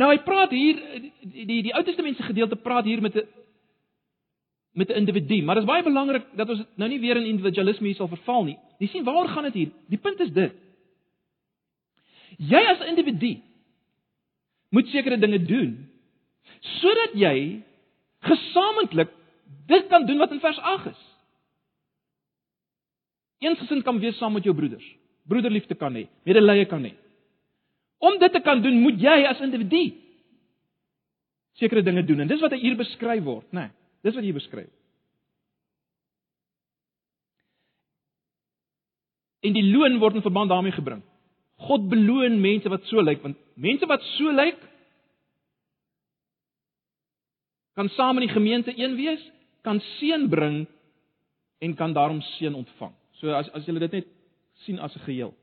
[0.00, 3.26] Nou hy praat hier die die, die Ou Testamentiese gedeelte praat hier met 'n
[4.72, 7.86] met 'n individu, maar dit is baie belangrik dat ons nou nie weer in individualisme
[7.86, 8.58] hier sal verval nie.
[8.78, 9.70] Jy sien waaroor gaan dit hier?
[9.88, 10.52] Die punt is dit.
[12.36, 13.40] Jy as individu
[14.70, 15.88] moet sekere dinge doen
[16.60, 17.62] sodat jy
[18.20, 19.10] gesamentlik
[19.68, 21.04] dit kan doen wat in vers 8 is.
[23.44, 24.86] Eensgesind kan wees saam met jou broeders.
[25.28, 26.94] Broederliefde kan hê, medelee kan hê.
[27.98, 29.90] Om dit te kan doen, moet jy as individu
[31.58, 33.68] sekere dinge doen en dis wat hier beskryf word, né?
[33.68, 33.74] Nee,
[34.06, 34.70] dis wat hier beskryf.
[39.42, 41.02] En die loon word in verband daarmee gebring.
[41.66, 44.58] God beloon mense wat so lyk, want mense wat so lyk
[47.78, 49.22] kan saam in die gemeente een wees
[49.68, 50.62] kan seën bring
[51.58, 52.94] en kan daarom seën ontvang.
[53.20, 54.08] So as as jy dit net
[54.64, 55.34] sien as 'n geheel.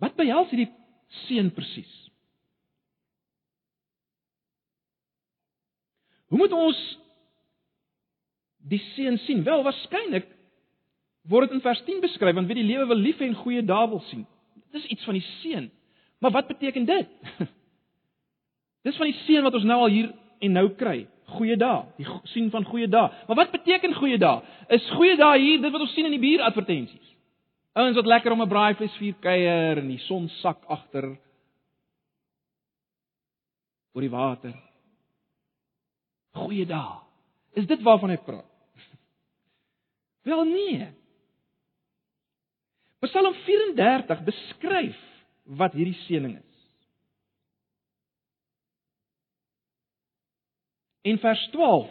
[0.00, 0.72] Wat behels hierdie
[1.26, 1.92] seën presies?
[6.30, 6.80] Hoe moet ons
[8.56, 9.44] die seën sien?
[9.44, 10.28] Wel, waarskynlik
[11.28, 13.62] word dit in vers 10 beskryf want wie die lewe wil lief hê en goeie
[13.66, 14.26] dae wil sien.
[14.70, 15.70] Dis iets van die seën.
[16.18, 17.08] Maar wat beteken dit?
[18.86, 21.04] Dis van die seën wat ons nou al hier en nou kry.
[21.30, 23.10] Goeie dae, die sien van goeie dae.
[23.28, 24.42] Maar wat beteken goeie dae?
[24.74, 27.10] Is goeie dae hier dit wat ons sien in die bieradvertensies?
[27.78, 31.06] Ouens wat lekker om 'n braaivleisvuur kuier en die son sak agter
[33.94, 34.54] oor die water.
[36.34, 36.98] Goeie dae.
[37.54, 38.46] Is dit waarvan hy praat?
[40.28, 40.88] Wel nee.
[43.00, 44.98] Psalm 34 beskryf
[45.60, 46.66] wat hierdie seëning is.
[51.08, 51.88] En vers 12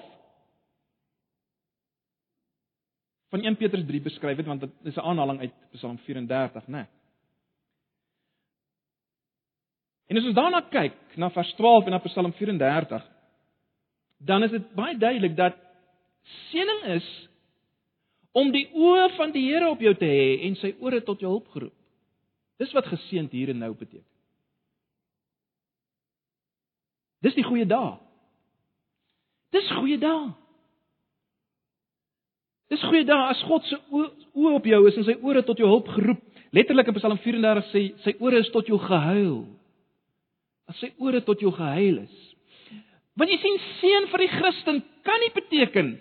[3.29, 6.77] van 1 Petrus 3 beskryf dit want dit is 'n aanhaling uit Psalm 34, né?
[6.77, 6.87] Nee.
[10.09, 13.03] En as ons daarna kyk na vers 12 en na Psalm 34,
[14.25, 15.57] dan is dit baie duidelik dat
[16.49, 17.09] seëning is
[18.39, 21.31] om die oë van die Here op jou te hê en sy ore tot jou
[21.31, 21.75] hulp geroep.
[22.59, 24.05] Dis wat geseënd hier en nou beteken.
[27.23, 27.97] Dis die goeie dae.
[29.55, 30.29] Dis goeie dae.
[32.69, 35.69] Dis goeie dae as God se oë op jou is en sy ore tot jou
[35.71, 36.21] hulp geroep.
[36.55, 39.41] Letterlik in Psalm 34 sê sy ore is tot jou gehuil.
[40.69, 42.15] As sy ore tot jou gehuil is.
[43.19, 45.95] Want jy sien seën vir die Christen kan nie beteken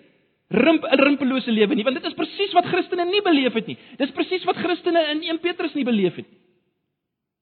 [0.49, 3.77] rimp 'n rimpelose lewe nie, want dit is presies wat Christene nie beleef het nie.
[3.97, 6.39] Dis presies wat Christene in 1 Petrus nie beleef het nie.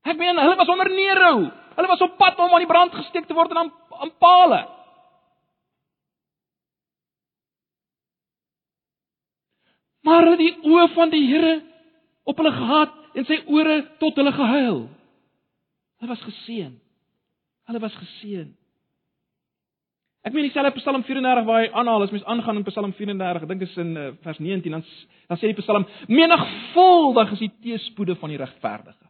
[0.04, 1.52] Ek meen hulle was onder Nero.
[1.76, 4.67] Hulle was op pad om aan die brand gesteek te word en aan aan palle.
[10.02, 11.62] Maar hulle die oë van die Here
[12.24, 14.80] op hulle gehad en sy ore tot hulle gehuil.
[15.98, 16.80] Hulle was geseën.
[17.67, 18.57] Hulle was geseën.
[20.28, 23.52] Ek meen dieselfde Psalm 34 waar hy aanhaal as mens aangaan in Psalm 34, ek
[23.54, 24.84] dink is in uh, vers 19 dan
[25.30, 29.08] dan sê die Psalm menigvuldig is die teëspoede van die regverdige.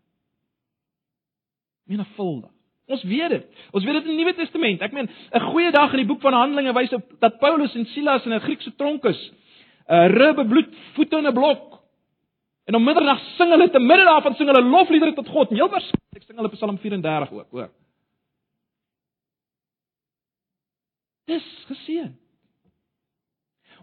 [1.89, 2.51] Menigvuldig.
[2.93, 3.63] Ons weet dit.
[3.73, 4.83] Ons weet dit in die Nuwe Testament.
[4.85, 7.85] Ek meen 'n goeie dag in die boek van Handelinge wys op dat Paulus en
[7.95, 9.21] Silas in 'n Griekse tronk is.
[9.89, 11.81] 'n uh, ribbe bloed, voete in 'n blok.
[12.67, 15.49] En om middernag sing hulle te midde daarvan sing hulle lofliedere tot God.
[15.49, 17.69] Heel waarskynlik sing hulle Psalm 34 ook, hoor.
[21.27, 22.11] Dis geseën.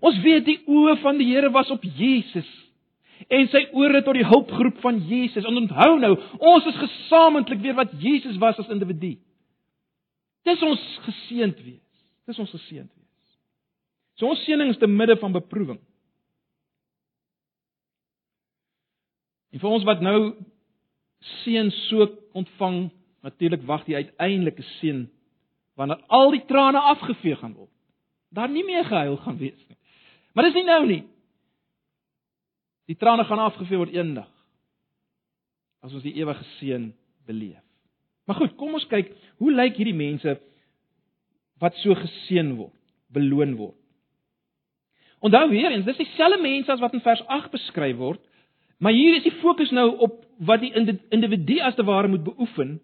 [0.04, 2.48] Ons weet die oë van die Here was op Jesus
[3.32, 5.46] en sy ore tot die hulpgroep van Jesus.
[5.46, 9.14] En onthou nou, ons is gesamentlik weer wat Jesus was as individu.
[10.44, 11.80] Dis ons geseënd wees.
[12.28, 13.36] Dis ons geseënd wees.
[14.18, 15.80] So ons seëning is te midde van beproewing.
[19.54, 20.18] En vir ons wat nou
[21.44, 22.88] seën so ontvang,
[23.24, 25.06] natuurlik wag die uiteindelike seën
[25.78, 27.72] wanneer al die trane afgevee gaan word.
[28.34, 29.78] Daar nie meer gehuil gaan wees nie.
[30.34, 31.02] Maar dis nie nou nie.
[32.90, 34.30] Die trane gaan afgevee word eendag.
[35.84, 36.90] As ons die ewige seën
[37.26, 37.62] beleef.
[38.24, 39.10] Maar goed, kom ons kyk,
[39.42, 40.38] hoe lyk hierdie mense
[41.60, 42.76] wat so geseën word,
[43.12, 43.76] beloon word?
[45.24, 48.22] Onthou weer eens, dis dieselfde mense as wat in vers 8 beskryf word,
[48.78, 50.72] Maar hier is die fokus nou op wat die
[51.08, 52.80] individu as te ware moet beoefen.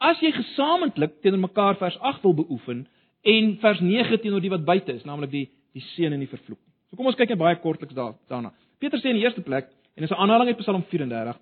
[0.00, 2.86] As jy gesamentlik teenoor mekaar vers 8 wil beoefen
[3.28, 6.66] en vers 9 teenoor die wat buite is, naamlik die die seën en die vervloeking.
[6.90, 8.50] So kom ons kyk net baie kortliks daar daarna.
[8.82, 11.38] Petrus sê in die eerste plek en dis 'n aanhaling uit Psalm 34.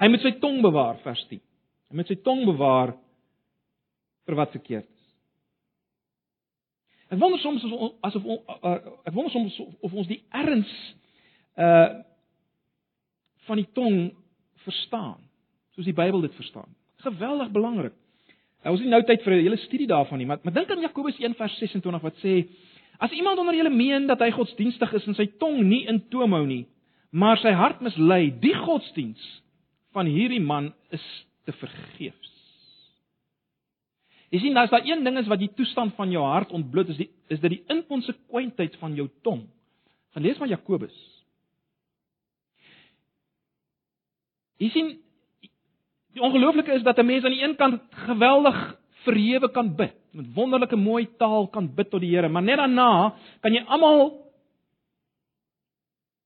[0.00, 1.40] Hy moet sy tong bewaar vers 10.
[1.90, 2.94] Hy moet sy tong bewaar
[4.26, 4.98] vir wat verkeerd is.
[7.08, 7.64] Ek wonder soms
[8.00, 8.24] asof
[9.04, 10.72] ek wonder soms of ons die erns
[11.56, 12.04] uh
[13.48, 14.10] van die tong
[14.60, 15.22] verstaan,
[15.72, 16.68] soos die Bybel dit verstaan.
[17.04, 17.94] Geweldig belangrik.
[18.62, 20.80] Nou ons het nou tyd vir 'n hele studie daarvan nie, maar maar dink aan
[20.80, 22.48] Jakobus 1:26 wat sê
[22.98, 26.32] as iemand onder julle meen dat hy godsdienstig is en sy tong nie in toom
[26.32, 26.66] hou nie,
[27.10, 29.42] maar sy hart mislei, die godsdiens
[29.92, 32.32] van hierdie man is te vergeefs.
[34.30, 36.96] Jy sien, as daar een ding is wat die toestand van jou hart ontbloot is,
[36.96, 39.46] die, is dit die inkonsekwentheid van jou tong.
[40.12, 41.18] Gaan lees maar Jakobus
[44.58, 44.88] Jy sien
[46.12, 50.34] die ongelooflike is dat 'n mens aan die een kant geweldig verhewe kan bid, met
[50.34, 54.32] wonderlike mooi taal kan bid tot die Here, maar net daarna kan jy almal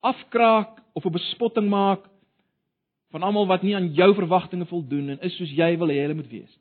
[0.00, 2.08] afkraak of 'n bespotting maak
[3.10, 6.14] van almal wat nie aan jou verwagtinge voldoen en is soos jy wil hê hulle
[6.14, 6.58] moet wees.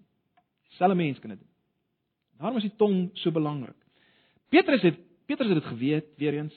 [0.77, 1.49] Selfe mens kan dit doen.
[2.37, 3.77] Daarom is die tong so belangrik.
[4.49, 6.55] Petrus het Petrus het dit geweet weer eens.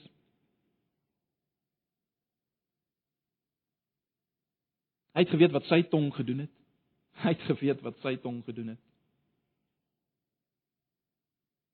[5.14, 6.54] Hy het geweet wat sy tong gedoen het.
[7.22, 8.82] Hy het geweet wat sy tong gedoen het.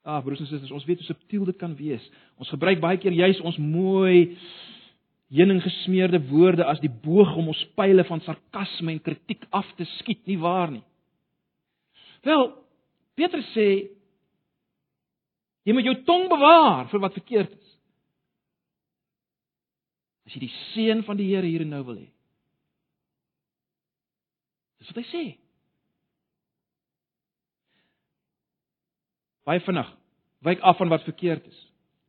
[0.05, 2.05] Ag broers en susters, ons weet hoe subtiel dit kan wees.
[2.41, 4.37] Ons gebruik baie keer juis ons mooi
[5.31, 9.87] heuning gesmeerde woorde as die boog om ons pile van sarkasme en kritiek af te
[10.01, 10.83] skiet, nie waar nie?
[12.27, 12.49] Wel,
[13.17, 13.69] Petrus sê
[15.69, 17.77] jy moet jou tong bewaar vir wat verkeerd is.
[20.27, 22.09] As jy die seën van die Here hier en nou wil hê.
[24.81, 25.25] Dis wat hy sê.
[29.49, 29.97] Baie vinnig
[30.47, 31.59] wyk af van wat verkeerd is.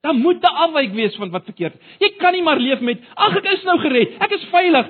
[0.02, 1.86] Dan moet 'n afwyk wees van wat verkeerd is.
[2.00, 4.22] Jy kan nie maar leef met ag ek is nou gered.
[4.22, 4.88] Ek is veilig.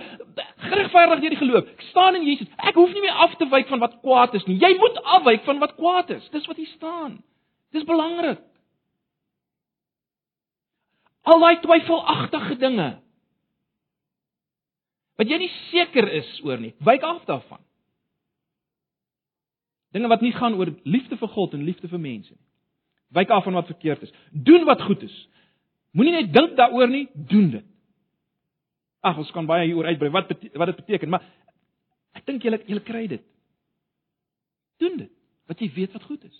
[0.58, 1.67] Geregverdig deur die geloof.
[1.67, 2.48] Ek staan in Jesus.
[2.58, 4.58] Ek hoef nie meer af te wyk van wat kwaad is nie.
[4.58, 6.30] Jy moet afwyk van wat kwaad is.
[6.30, 7.24] Dis wat hier staan.
[7.72, 8.39] Dis belangrik.
[11.24, 13.02] Al daai twyfelagtige dinge
[15.22, 17.62] wat jy nie seker is oor nie, wyk af daarvan.
[19.91, 22.47] Dinge wat nie gaan oor liefde vir God en liefde vir mense nie.
[23.12, 24.13] Wyk af van wat verkeerd is.
[24.32, 25.15] Doen wat goed is.
[25.91, 27.65] Moenie net dink daaroor nie, doen dit.
[29.04, 31.25] Ag, ons kan baie hieroor uitbrei wat wat dit beteken, maar
[32.15, 33.23] ek dink julle julle kry dit.
[34.80, 35.12] Doen dit
[35.51, 36.38] wat jy weet wat goed is.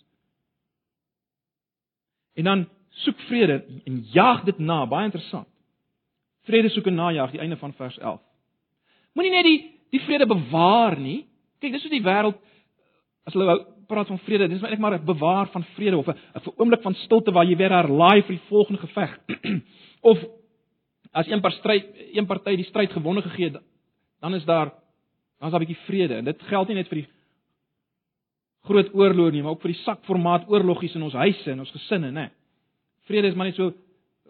[2.40, 2.68] En dan
[3.04, 3.58] soek vrede
[3.90, 5.50] en jaag dit na, baie interessant.
[6.48, 8.22] Vrede soek en najag, die einde van vers 11.
[9.18, 9.60] Moenie net die
[9.92, 11.26] die vrede bewaar nie.
[11.60, 12.38] Kyk, dis hoe die wêreld
[13.26, 13.56] as hulle
[13.88, 17.32] praat van vrede, dis eintlik maar 'n bewaar van vrede of 'n oomblik van stilte
[17.32, 19.20] waar jy weer herlaai vir die volgende geveg.
[20.12, 20.18] of
[21.12, 23.62] as een paar stryd, een party die stryd gewonne gegee het,
[24.20, 24.72] dan is daar
[25.40, 26.16] dan is daar 'n bietjie vrede.
[26.16, 27.10] En dit geld nie net vir die
[28.64, 32.12] groot oorlog nie, maar ook vir die sakformaat oorlogies in ons huise en ons gesinne,
[32.12, 32.30] né?
[33.08, 33.74] Vrede is maar net so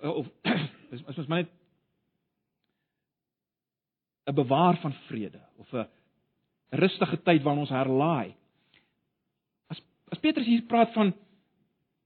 [0.01, 0.27] of
[0.91, 1.51] is is maar net
[4.25, 5.87] 'n bewaar van vrede of 'n
[6.69, 8.35] rustige tyd waarin ons herlaai.
[10.11, 11.13] As Petrus hier praat van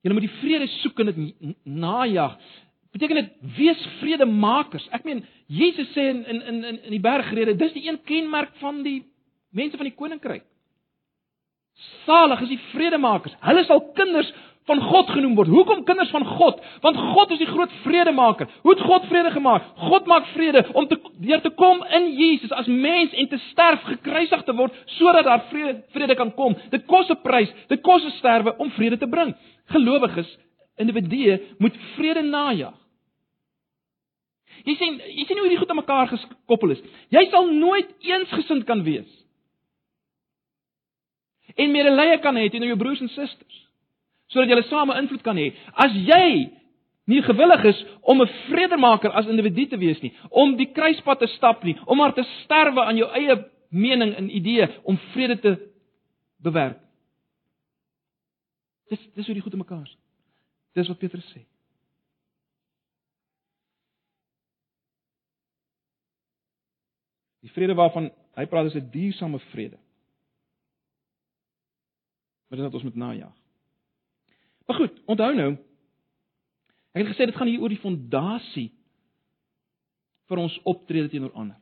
[0.06, 1.22] julle moet die vrede soek en dit
[1.66, 2.36] najag,
[2.94, 4.86] beteken dit wees vredemakers.
[4.96, 8.84] Ek meen Jesus sê in in in in die bergrede, dis die een kenmerk van
[8.86, 9.02] die
[9.56, 10.46] mense van die koninkryk.
[12.06, 13.36] Salig is die vredemakers.
[13.44, 14.30] Hulle sal kinders
[14.66, 15.50] van God genoem word.
[15.54, 16.62] Hoekom kinders van God?
[16.82, 18.50] Want God is die groot vredemaker.
[18.62, 19.66] Hoe het God vrede gemaak?
[19.90, 23.84] God maak vrede om te deur te kom in Jesus as mens en te sterf,
[23.86, 26.56] gekruisig te word sodat daar vrede vrede kan kom.
[26.74, 27.52] Dit kos 'n prys.
[27.68, 29.36] Dit kos 'n sterwe om vrede te bring.
[29.66, 30.38] Gelowiges,
[30.78, 32.74] individue moet vrede najag.
[34.66, 36.82] Jy sien, jy sien hoe hierdie goed aan mekaar gekoppel is.
[37.10, 39.26] Jy sal nooit eensgesind kan wees.
[41.56, 43.65] En medelee kan hê teenoor jou broers en susters
[44.36, 45.54] sodat julle same invloed kan hê.
[45.74, 46.52] As jy
[47.08, 51.28] nie gewillig is om 'n vredemaker as individu te wees nie, om die kruispunt te
[51.28, 55.72] stap nie, om maar te sterwe aan jou eie mening en idee om vrede te
[56.38, 56.80] bewerk.
[58.90, 59.98] Dis dis hoe die goed in mekaar is.
[60.74, 61.42] Dis wat Petrus sê.
[67.46, 69.78] Die vrede waarvan hy praat is 'n duursame vrede.
[72.48, 73.45] Maar dit is wat ons moet najag.
[74.66, 75.52] Maar goed, onthou nou.
[76.96, 78.70] Ek het gesê dit gaan hier oor die fondasie
[80.30, 81.58] vir ons optrede teenoor ander.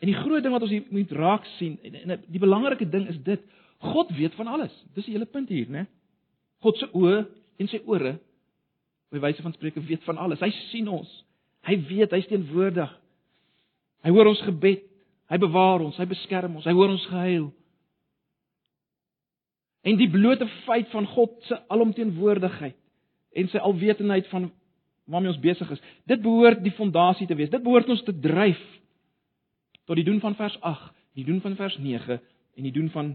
[0.00, 3.18] En die groot ding wat ons hier moet raak sien en, die belangrike ding is
[3.24, 3.42] dit,
[3.80, 4.74] God weet van alles.
[4.96, 5.86] Dis die hele punt hier, né?
[6.64, 7.24] God se oë
[7.60, 8.18] en sy ore
[9.10, 10.40] by wyse van spreuke weet van alles.
[10.44, 11.08] Hy sien ons.
[11.66, 12.92] Hy weet, hy's teenwoordig.
[14.04, 14.84] Hy hoor ons gebed.
[15.30, 17.44] Hy bewaar ons, hy beskerm ons, hy hoor ons gehuil.
[19.82, 22.76] En die blote feit van God se alomteenwoordigheid
[23.40, 24.50] en sy alwetendheid van
[25.10, 27.50] waarmee ons besig is, dit behoort die fondasie te wees.
[27.50, 28.60] Dit behoort ons te dryf
[29.88, 33.14] tot die doen van vers 8, die doen van vers 9 en die doen van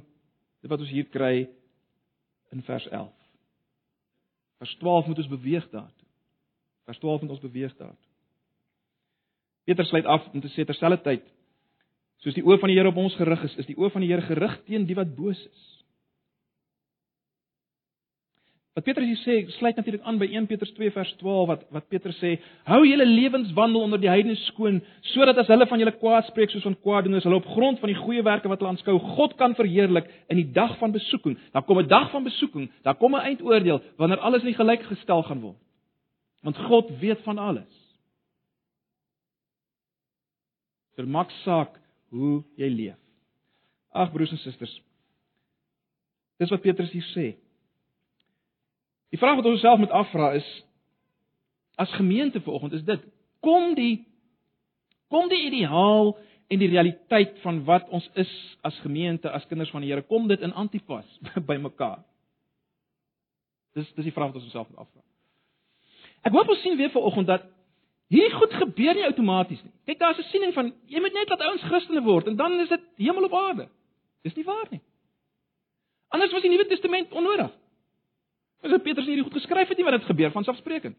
[0.62, 1.46] dit wat ons hier kry
[2.52, 3.14] in vers 11.
[4.60, 6.10] Vers 12 moet ons beweeg daartoe.
[6.90, 8.12] Vers 12 moet ons beweeg daartoe.
[9.66, 11.24] Petrus sluit af om te sê terselfdertyd
[12.24, 14.12] soos die oë van die Here op ons gerig is, is die oë van die
[14.12, 15.64] Here gerig teen die wat boos is.
[18.76, 21.86] Wat Petrus hier sê, sluit natuurlik aan by 1 Petrus 2 vers 12 wat wat
[21.88, 22.34] Petrus sê:
[22.68, 24.82] "Hou julle lewenswandel onder die heidene skoon,
[25.14, 27.96] sodat as hulle van julle kwaad spreek soos van kwaadoeners, hulle op grond van die
[27.96, 31.38] goeie werke wat hulle aanskou, God kan verheerlik in die dag van besoeking.
[31.54, 35.24] Daar kom 'n dag van besoeking, daar kom 'n eindoordeel wanneer alles nie gelyk gestel
[35.24, 35.58] gaan word.
[36.44, 37.96] Want God weet van alles.
[40.98, 43.00] Dit maak saak hoe jy leef.
[43.94, 44.82] Ag broers en susters.
[46.38, 47.45] Dis wat Petrus hier sê.
[49.16, 50.48] Die vraag wat ons self moet afvra is
[51.80, 53.00] as gemeente vanoggend is dit:
[53.40, 54.08] kom die
[55.08, 56.18] kom die ideaal
[56.52, 58.32] en die realiteit van wat ons is
[58.68, 61.08] as gemeente, as kinders van die Here, kom dit in antipas
[61.50, 62.04] by mekaar?
[63.80, 65.04] Dis dis die vraag wat ons onsself moet afvra.
[66.28, 67.48] Ek hoop ons sien weer vanoggend dat
[68.12, 69.76] hierdie goed gebeur nie outomaties nie.
[69.88, 72.70] Kyk, daar's 'n siening van jy moet net laat ouens Christene word en dan is
[72.70, 73.70] dit hemel op aarde.
[74.28, 74.84] Dis nie waar nie.
[76.12, 77.56] Anders was die Nuwe Testament onnodig.
[78.66, 80.98] As Petrus hierdie goed geskryf het, nie wat dit gebeur van selfsprekend.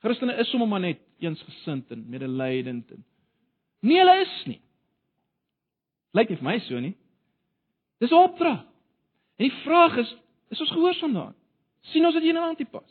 [0.00, 3.04] Christene is sommer maar net eensgesind en medelydend en
[3.84, 4.60] nie hulle is nie.
[6.16, 6.94] Lyk nie vir my so nie.
[8.00, 8.64] Dis 'n opdrag.
[9.36, 10.16] En die vraag is,
[10.50, 11.36] is ons gehoorsaam daaraan?
[11.80, 12.88] sien ons dit hier in Antipas?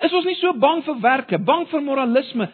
[0.00, 2.48] Is ons nie so bang vir werke, bang vir moralisme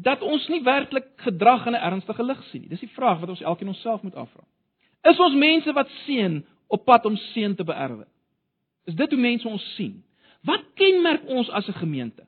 [0.00, 2.68] dat ons nie werklik gedrag in 'n ernstige lig sien nie?
[2.68, 4.44] Dis die vraag wat ons elkeen onsself moet afvra.
[5.04, 8.06] Is ons mense wat seën op pad om seën te beerwe?
[8.86, 9.98] Is dit hoe mense ons sien?
[10.46, 12.26] Wat kenmerk ons as 'n gemeente?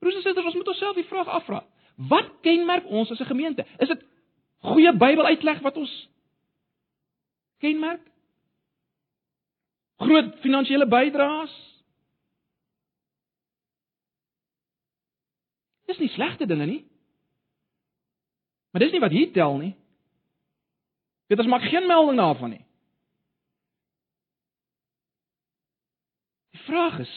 [0.00, 1.64] Broers en susters, ons moet onsself die vraag afvra.
[1.96, 3.66] Wat kenmerk ons as 'n gemeente?
[3.78, 4.04] Is dit
[4.58, 6.08] goeie Bybeluitleg wat ons
[7.58, 8.02] kenmerk?
[9.96, 11.54] Groot finansiële bydraes?
[15.86, 16.84] Dis nie slegte dinge nie.
[18.70, 19.74] Maar dis nie wat hier tel nie.
[21.26, 22.64] Dit is maak geen melding daarvan nie.
[26.52, 27.12] Die vraag is: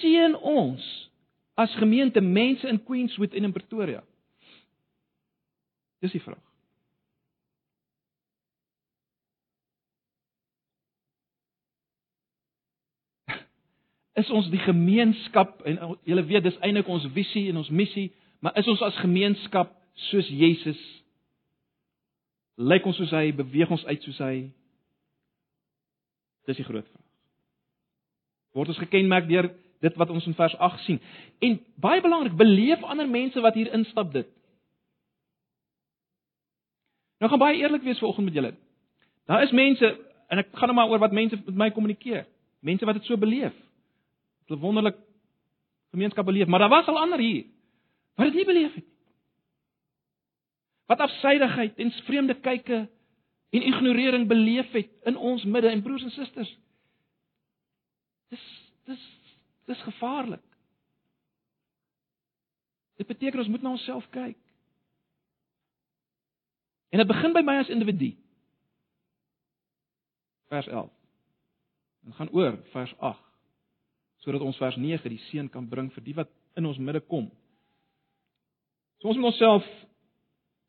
[0.00, 1.10] seën ons
[1.54, 4.02] as gemeente mense in Queenswood en in Pretoria?
[6.04, 6.42] Dis die vraag.
[14.20, 18.12] Is ons die gemeenskap en julle weet dis eintlik ons visie en ons missie,
[18.44, 19.72] maar is ons as gemeenskap
[20.10, 20.82] soos Jesus
[22.54, 24.34] Lyk ons soos hy, beweeg ons uit soos hy?
[26.46, 27.03] Dis die groot vraag.
[28.54, 29.50] Word ons gekenmerk deur
[29.84, 31.00] dit wat ons in vers 8 sien?
[31.44, 34.30] En baie belangrik, beleef ander mense wat hier instap dit.
[37.20, 38.54] Nou gaan baie eerlik wees vanoggend met julle.
[39.30, 39.92] Daar is mense
[40.28, 42.24] en ek gaan nou maar oor wat mense met my kommunikeer.
[42.64, 43.54] Mense wat dit so beleef.
[44.48, 44.96] Hulle wonderlik
[45.94, 47.44] gemeenskap beleef, maar daar was al ander hier
[48.14, 48.94] wat dit nie beleef het nie
[50.86, 52.88] wat afsydigheid en vreemde kyke
[53.50, 56.50] en ignorering beleef het in ons midde en broers en susters.
[58.32, 58.44] Dis
[58.84, 59.04] dis
[59.64, 60.44] dis gevaarlik.
[62.96, 64.38] Dit beteken ons moet na onsself kyk.
[66.94, 68.12] En dit begin by my as individu.
[70.52, 70.90] Vers 11.
[72.04, 73.22] En gaan oor vers 8
[74.24, 77.26] sodat ons vers 9 die seën kan bring vir die wat in ons midde kom.
[79.02, 79.66] So ons moet onsself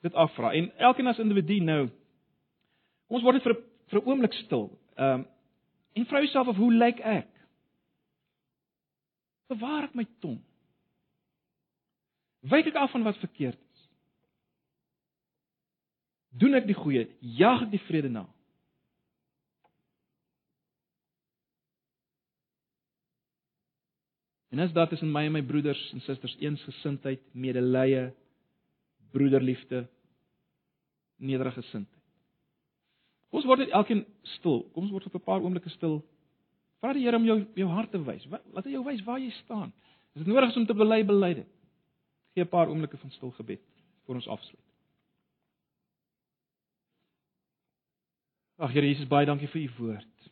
[0.04, 0.52] dit afvra.
[0.52, 1.86] En elkeen as individu nou
[3.08, 3.56] ons word net vir
[3.94, 4.68] vir 'n oomblik stil.
[4.98, 5.26] Ehm um,
[5.96, 7.35] en vra jouself of hoe lyk ek?
[9.52, 10.40] Bewaar ek my tong?
[12.46, 13.84] Wyk ek af van wat verkeerd is?
[16.42, 17.08] Doen ek die goeie?
[17.22, 18.26] Jag ek die vrede na?
[24.56, 28.06] En as daar tussen my en my broeders en susters eensgesindheid, medelee,
[29.12, 29.82] broederliefde,
[31.18, 32.04] nederige gesindheid.
[33.30, 34.06] Kom ons word net elkeen
[34.38, 34.62] stil.
[34.72, 35.98] Kom ons word vir 'n paar oomblikke stil.
[36.86, 38.28] Vra die Here om jou jou hart te wys.
[38.30, 39.72] Laat hy jou wys waar jy staan.
[40.14, 41.48] Is dit nodig om te bely bely dit?
[42.38, 43.62] Gee 'n paar oomblikke van stil gebed
[44.06, 44.70] voor ons afsluit.
[48.58, 50.30] Ag Here Jesus, baie dankie vir u woord.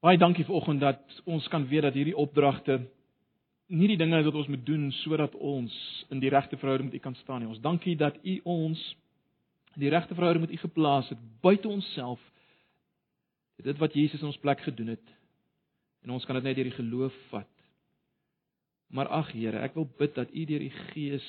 [0.00, 2.88] Baie dankie vir oggend dat ons kan weet dat hierdie opdragte
[3.68, 7.02] nie die dinge wat ons moet doen sodat ons in die regte verhouding met U
[7.02, 7.48] kan staan nie.
[7.48, 8.96] Ons dankie dat U ons
[9.74, 12.29] die regte verhouding met U geplaas het buite onsself.
[13.64, 15.16] Dit wat Jesus in ons plek gedoen het.
[16.04, 17.50] En ons kan dit net deur die geloof vat.
[18.90, 21.26] Maar ag Here, ek wil bid dat U deur die Gees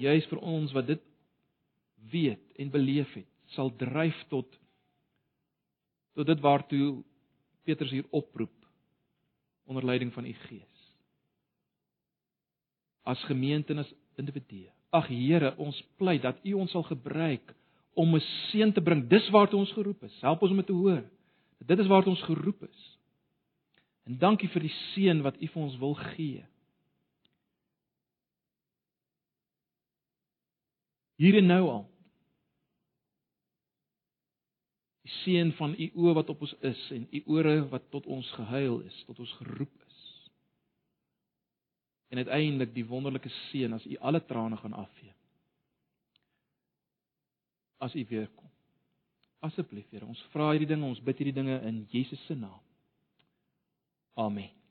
[0.00, 1.02] juis vir ons wat dit
[2.12, 4.48] weet en beleef het, sal dryf tot
[6.12, 6.86] tot dit waartoe
[7.64, 8.52] Petrus hier oproep
[9.70, 10.72] onder leiding van U Gees
[13.02, 14.68] as gemeente en as individue.
[14.94, 17.54] Ag Here, ons pleit dat U ons sal gebruik
[17.98, 18.20] om 'n
[18.50, 19.08] seën te bring.
[19.08, 20.20] Dis waartoe ons geroep is.
[20.20, 21.02] Help ons om dit te hoor.
[21.66, 22.82] Dit is waartoe ons geroep is.
[24.08, 26.42] En dankie vir die seën wat U vir ons wil gee.
[31.22, 31.84] Hier en nou al.
[35.06, 38.30] Die seën van U oë wat op ons is en U ore wat tot ons
[38.38, 39.82] gehuil is, tot ons geroep
[42.12, 45.14] en uiteindelik die wonderlike seën as u alle trane gaan afvee.
[47.76, 48.51] As u weer kom.
[49.42, 52.60] Asseblief, Here, ons vra hierdie dinge, ons bid hierdie dinge in Jesus se naam.
[54.22, 54.61] Amen.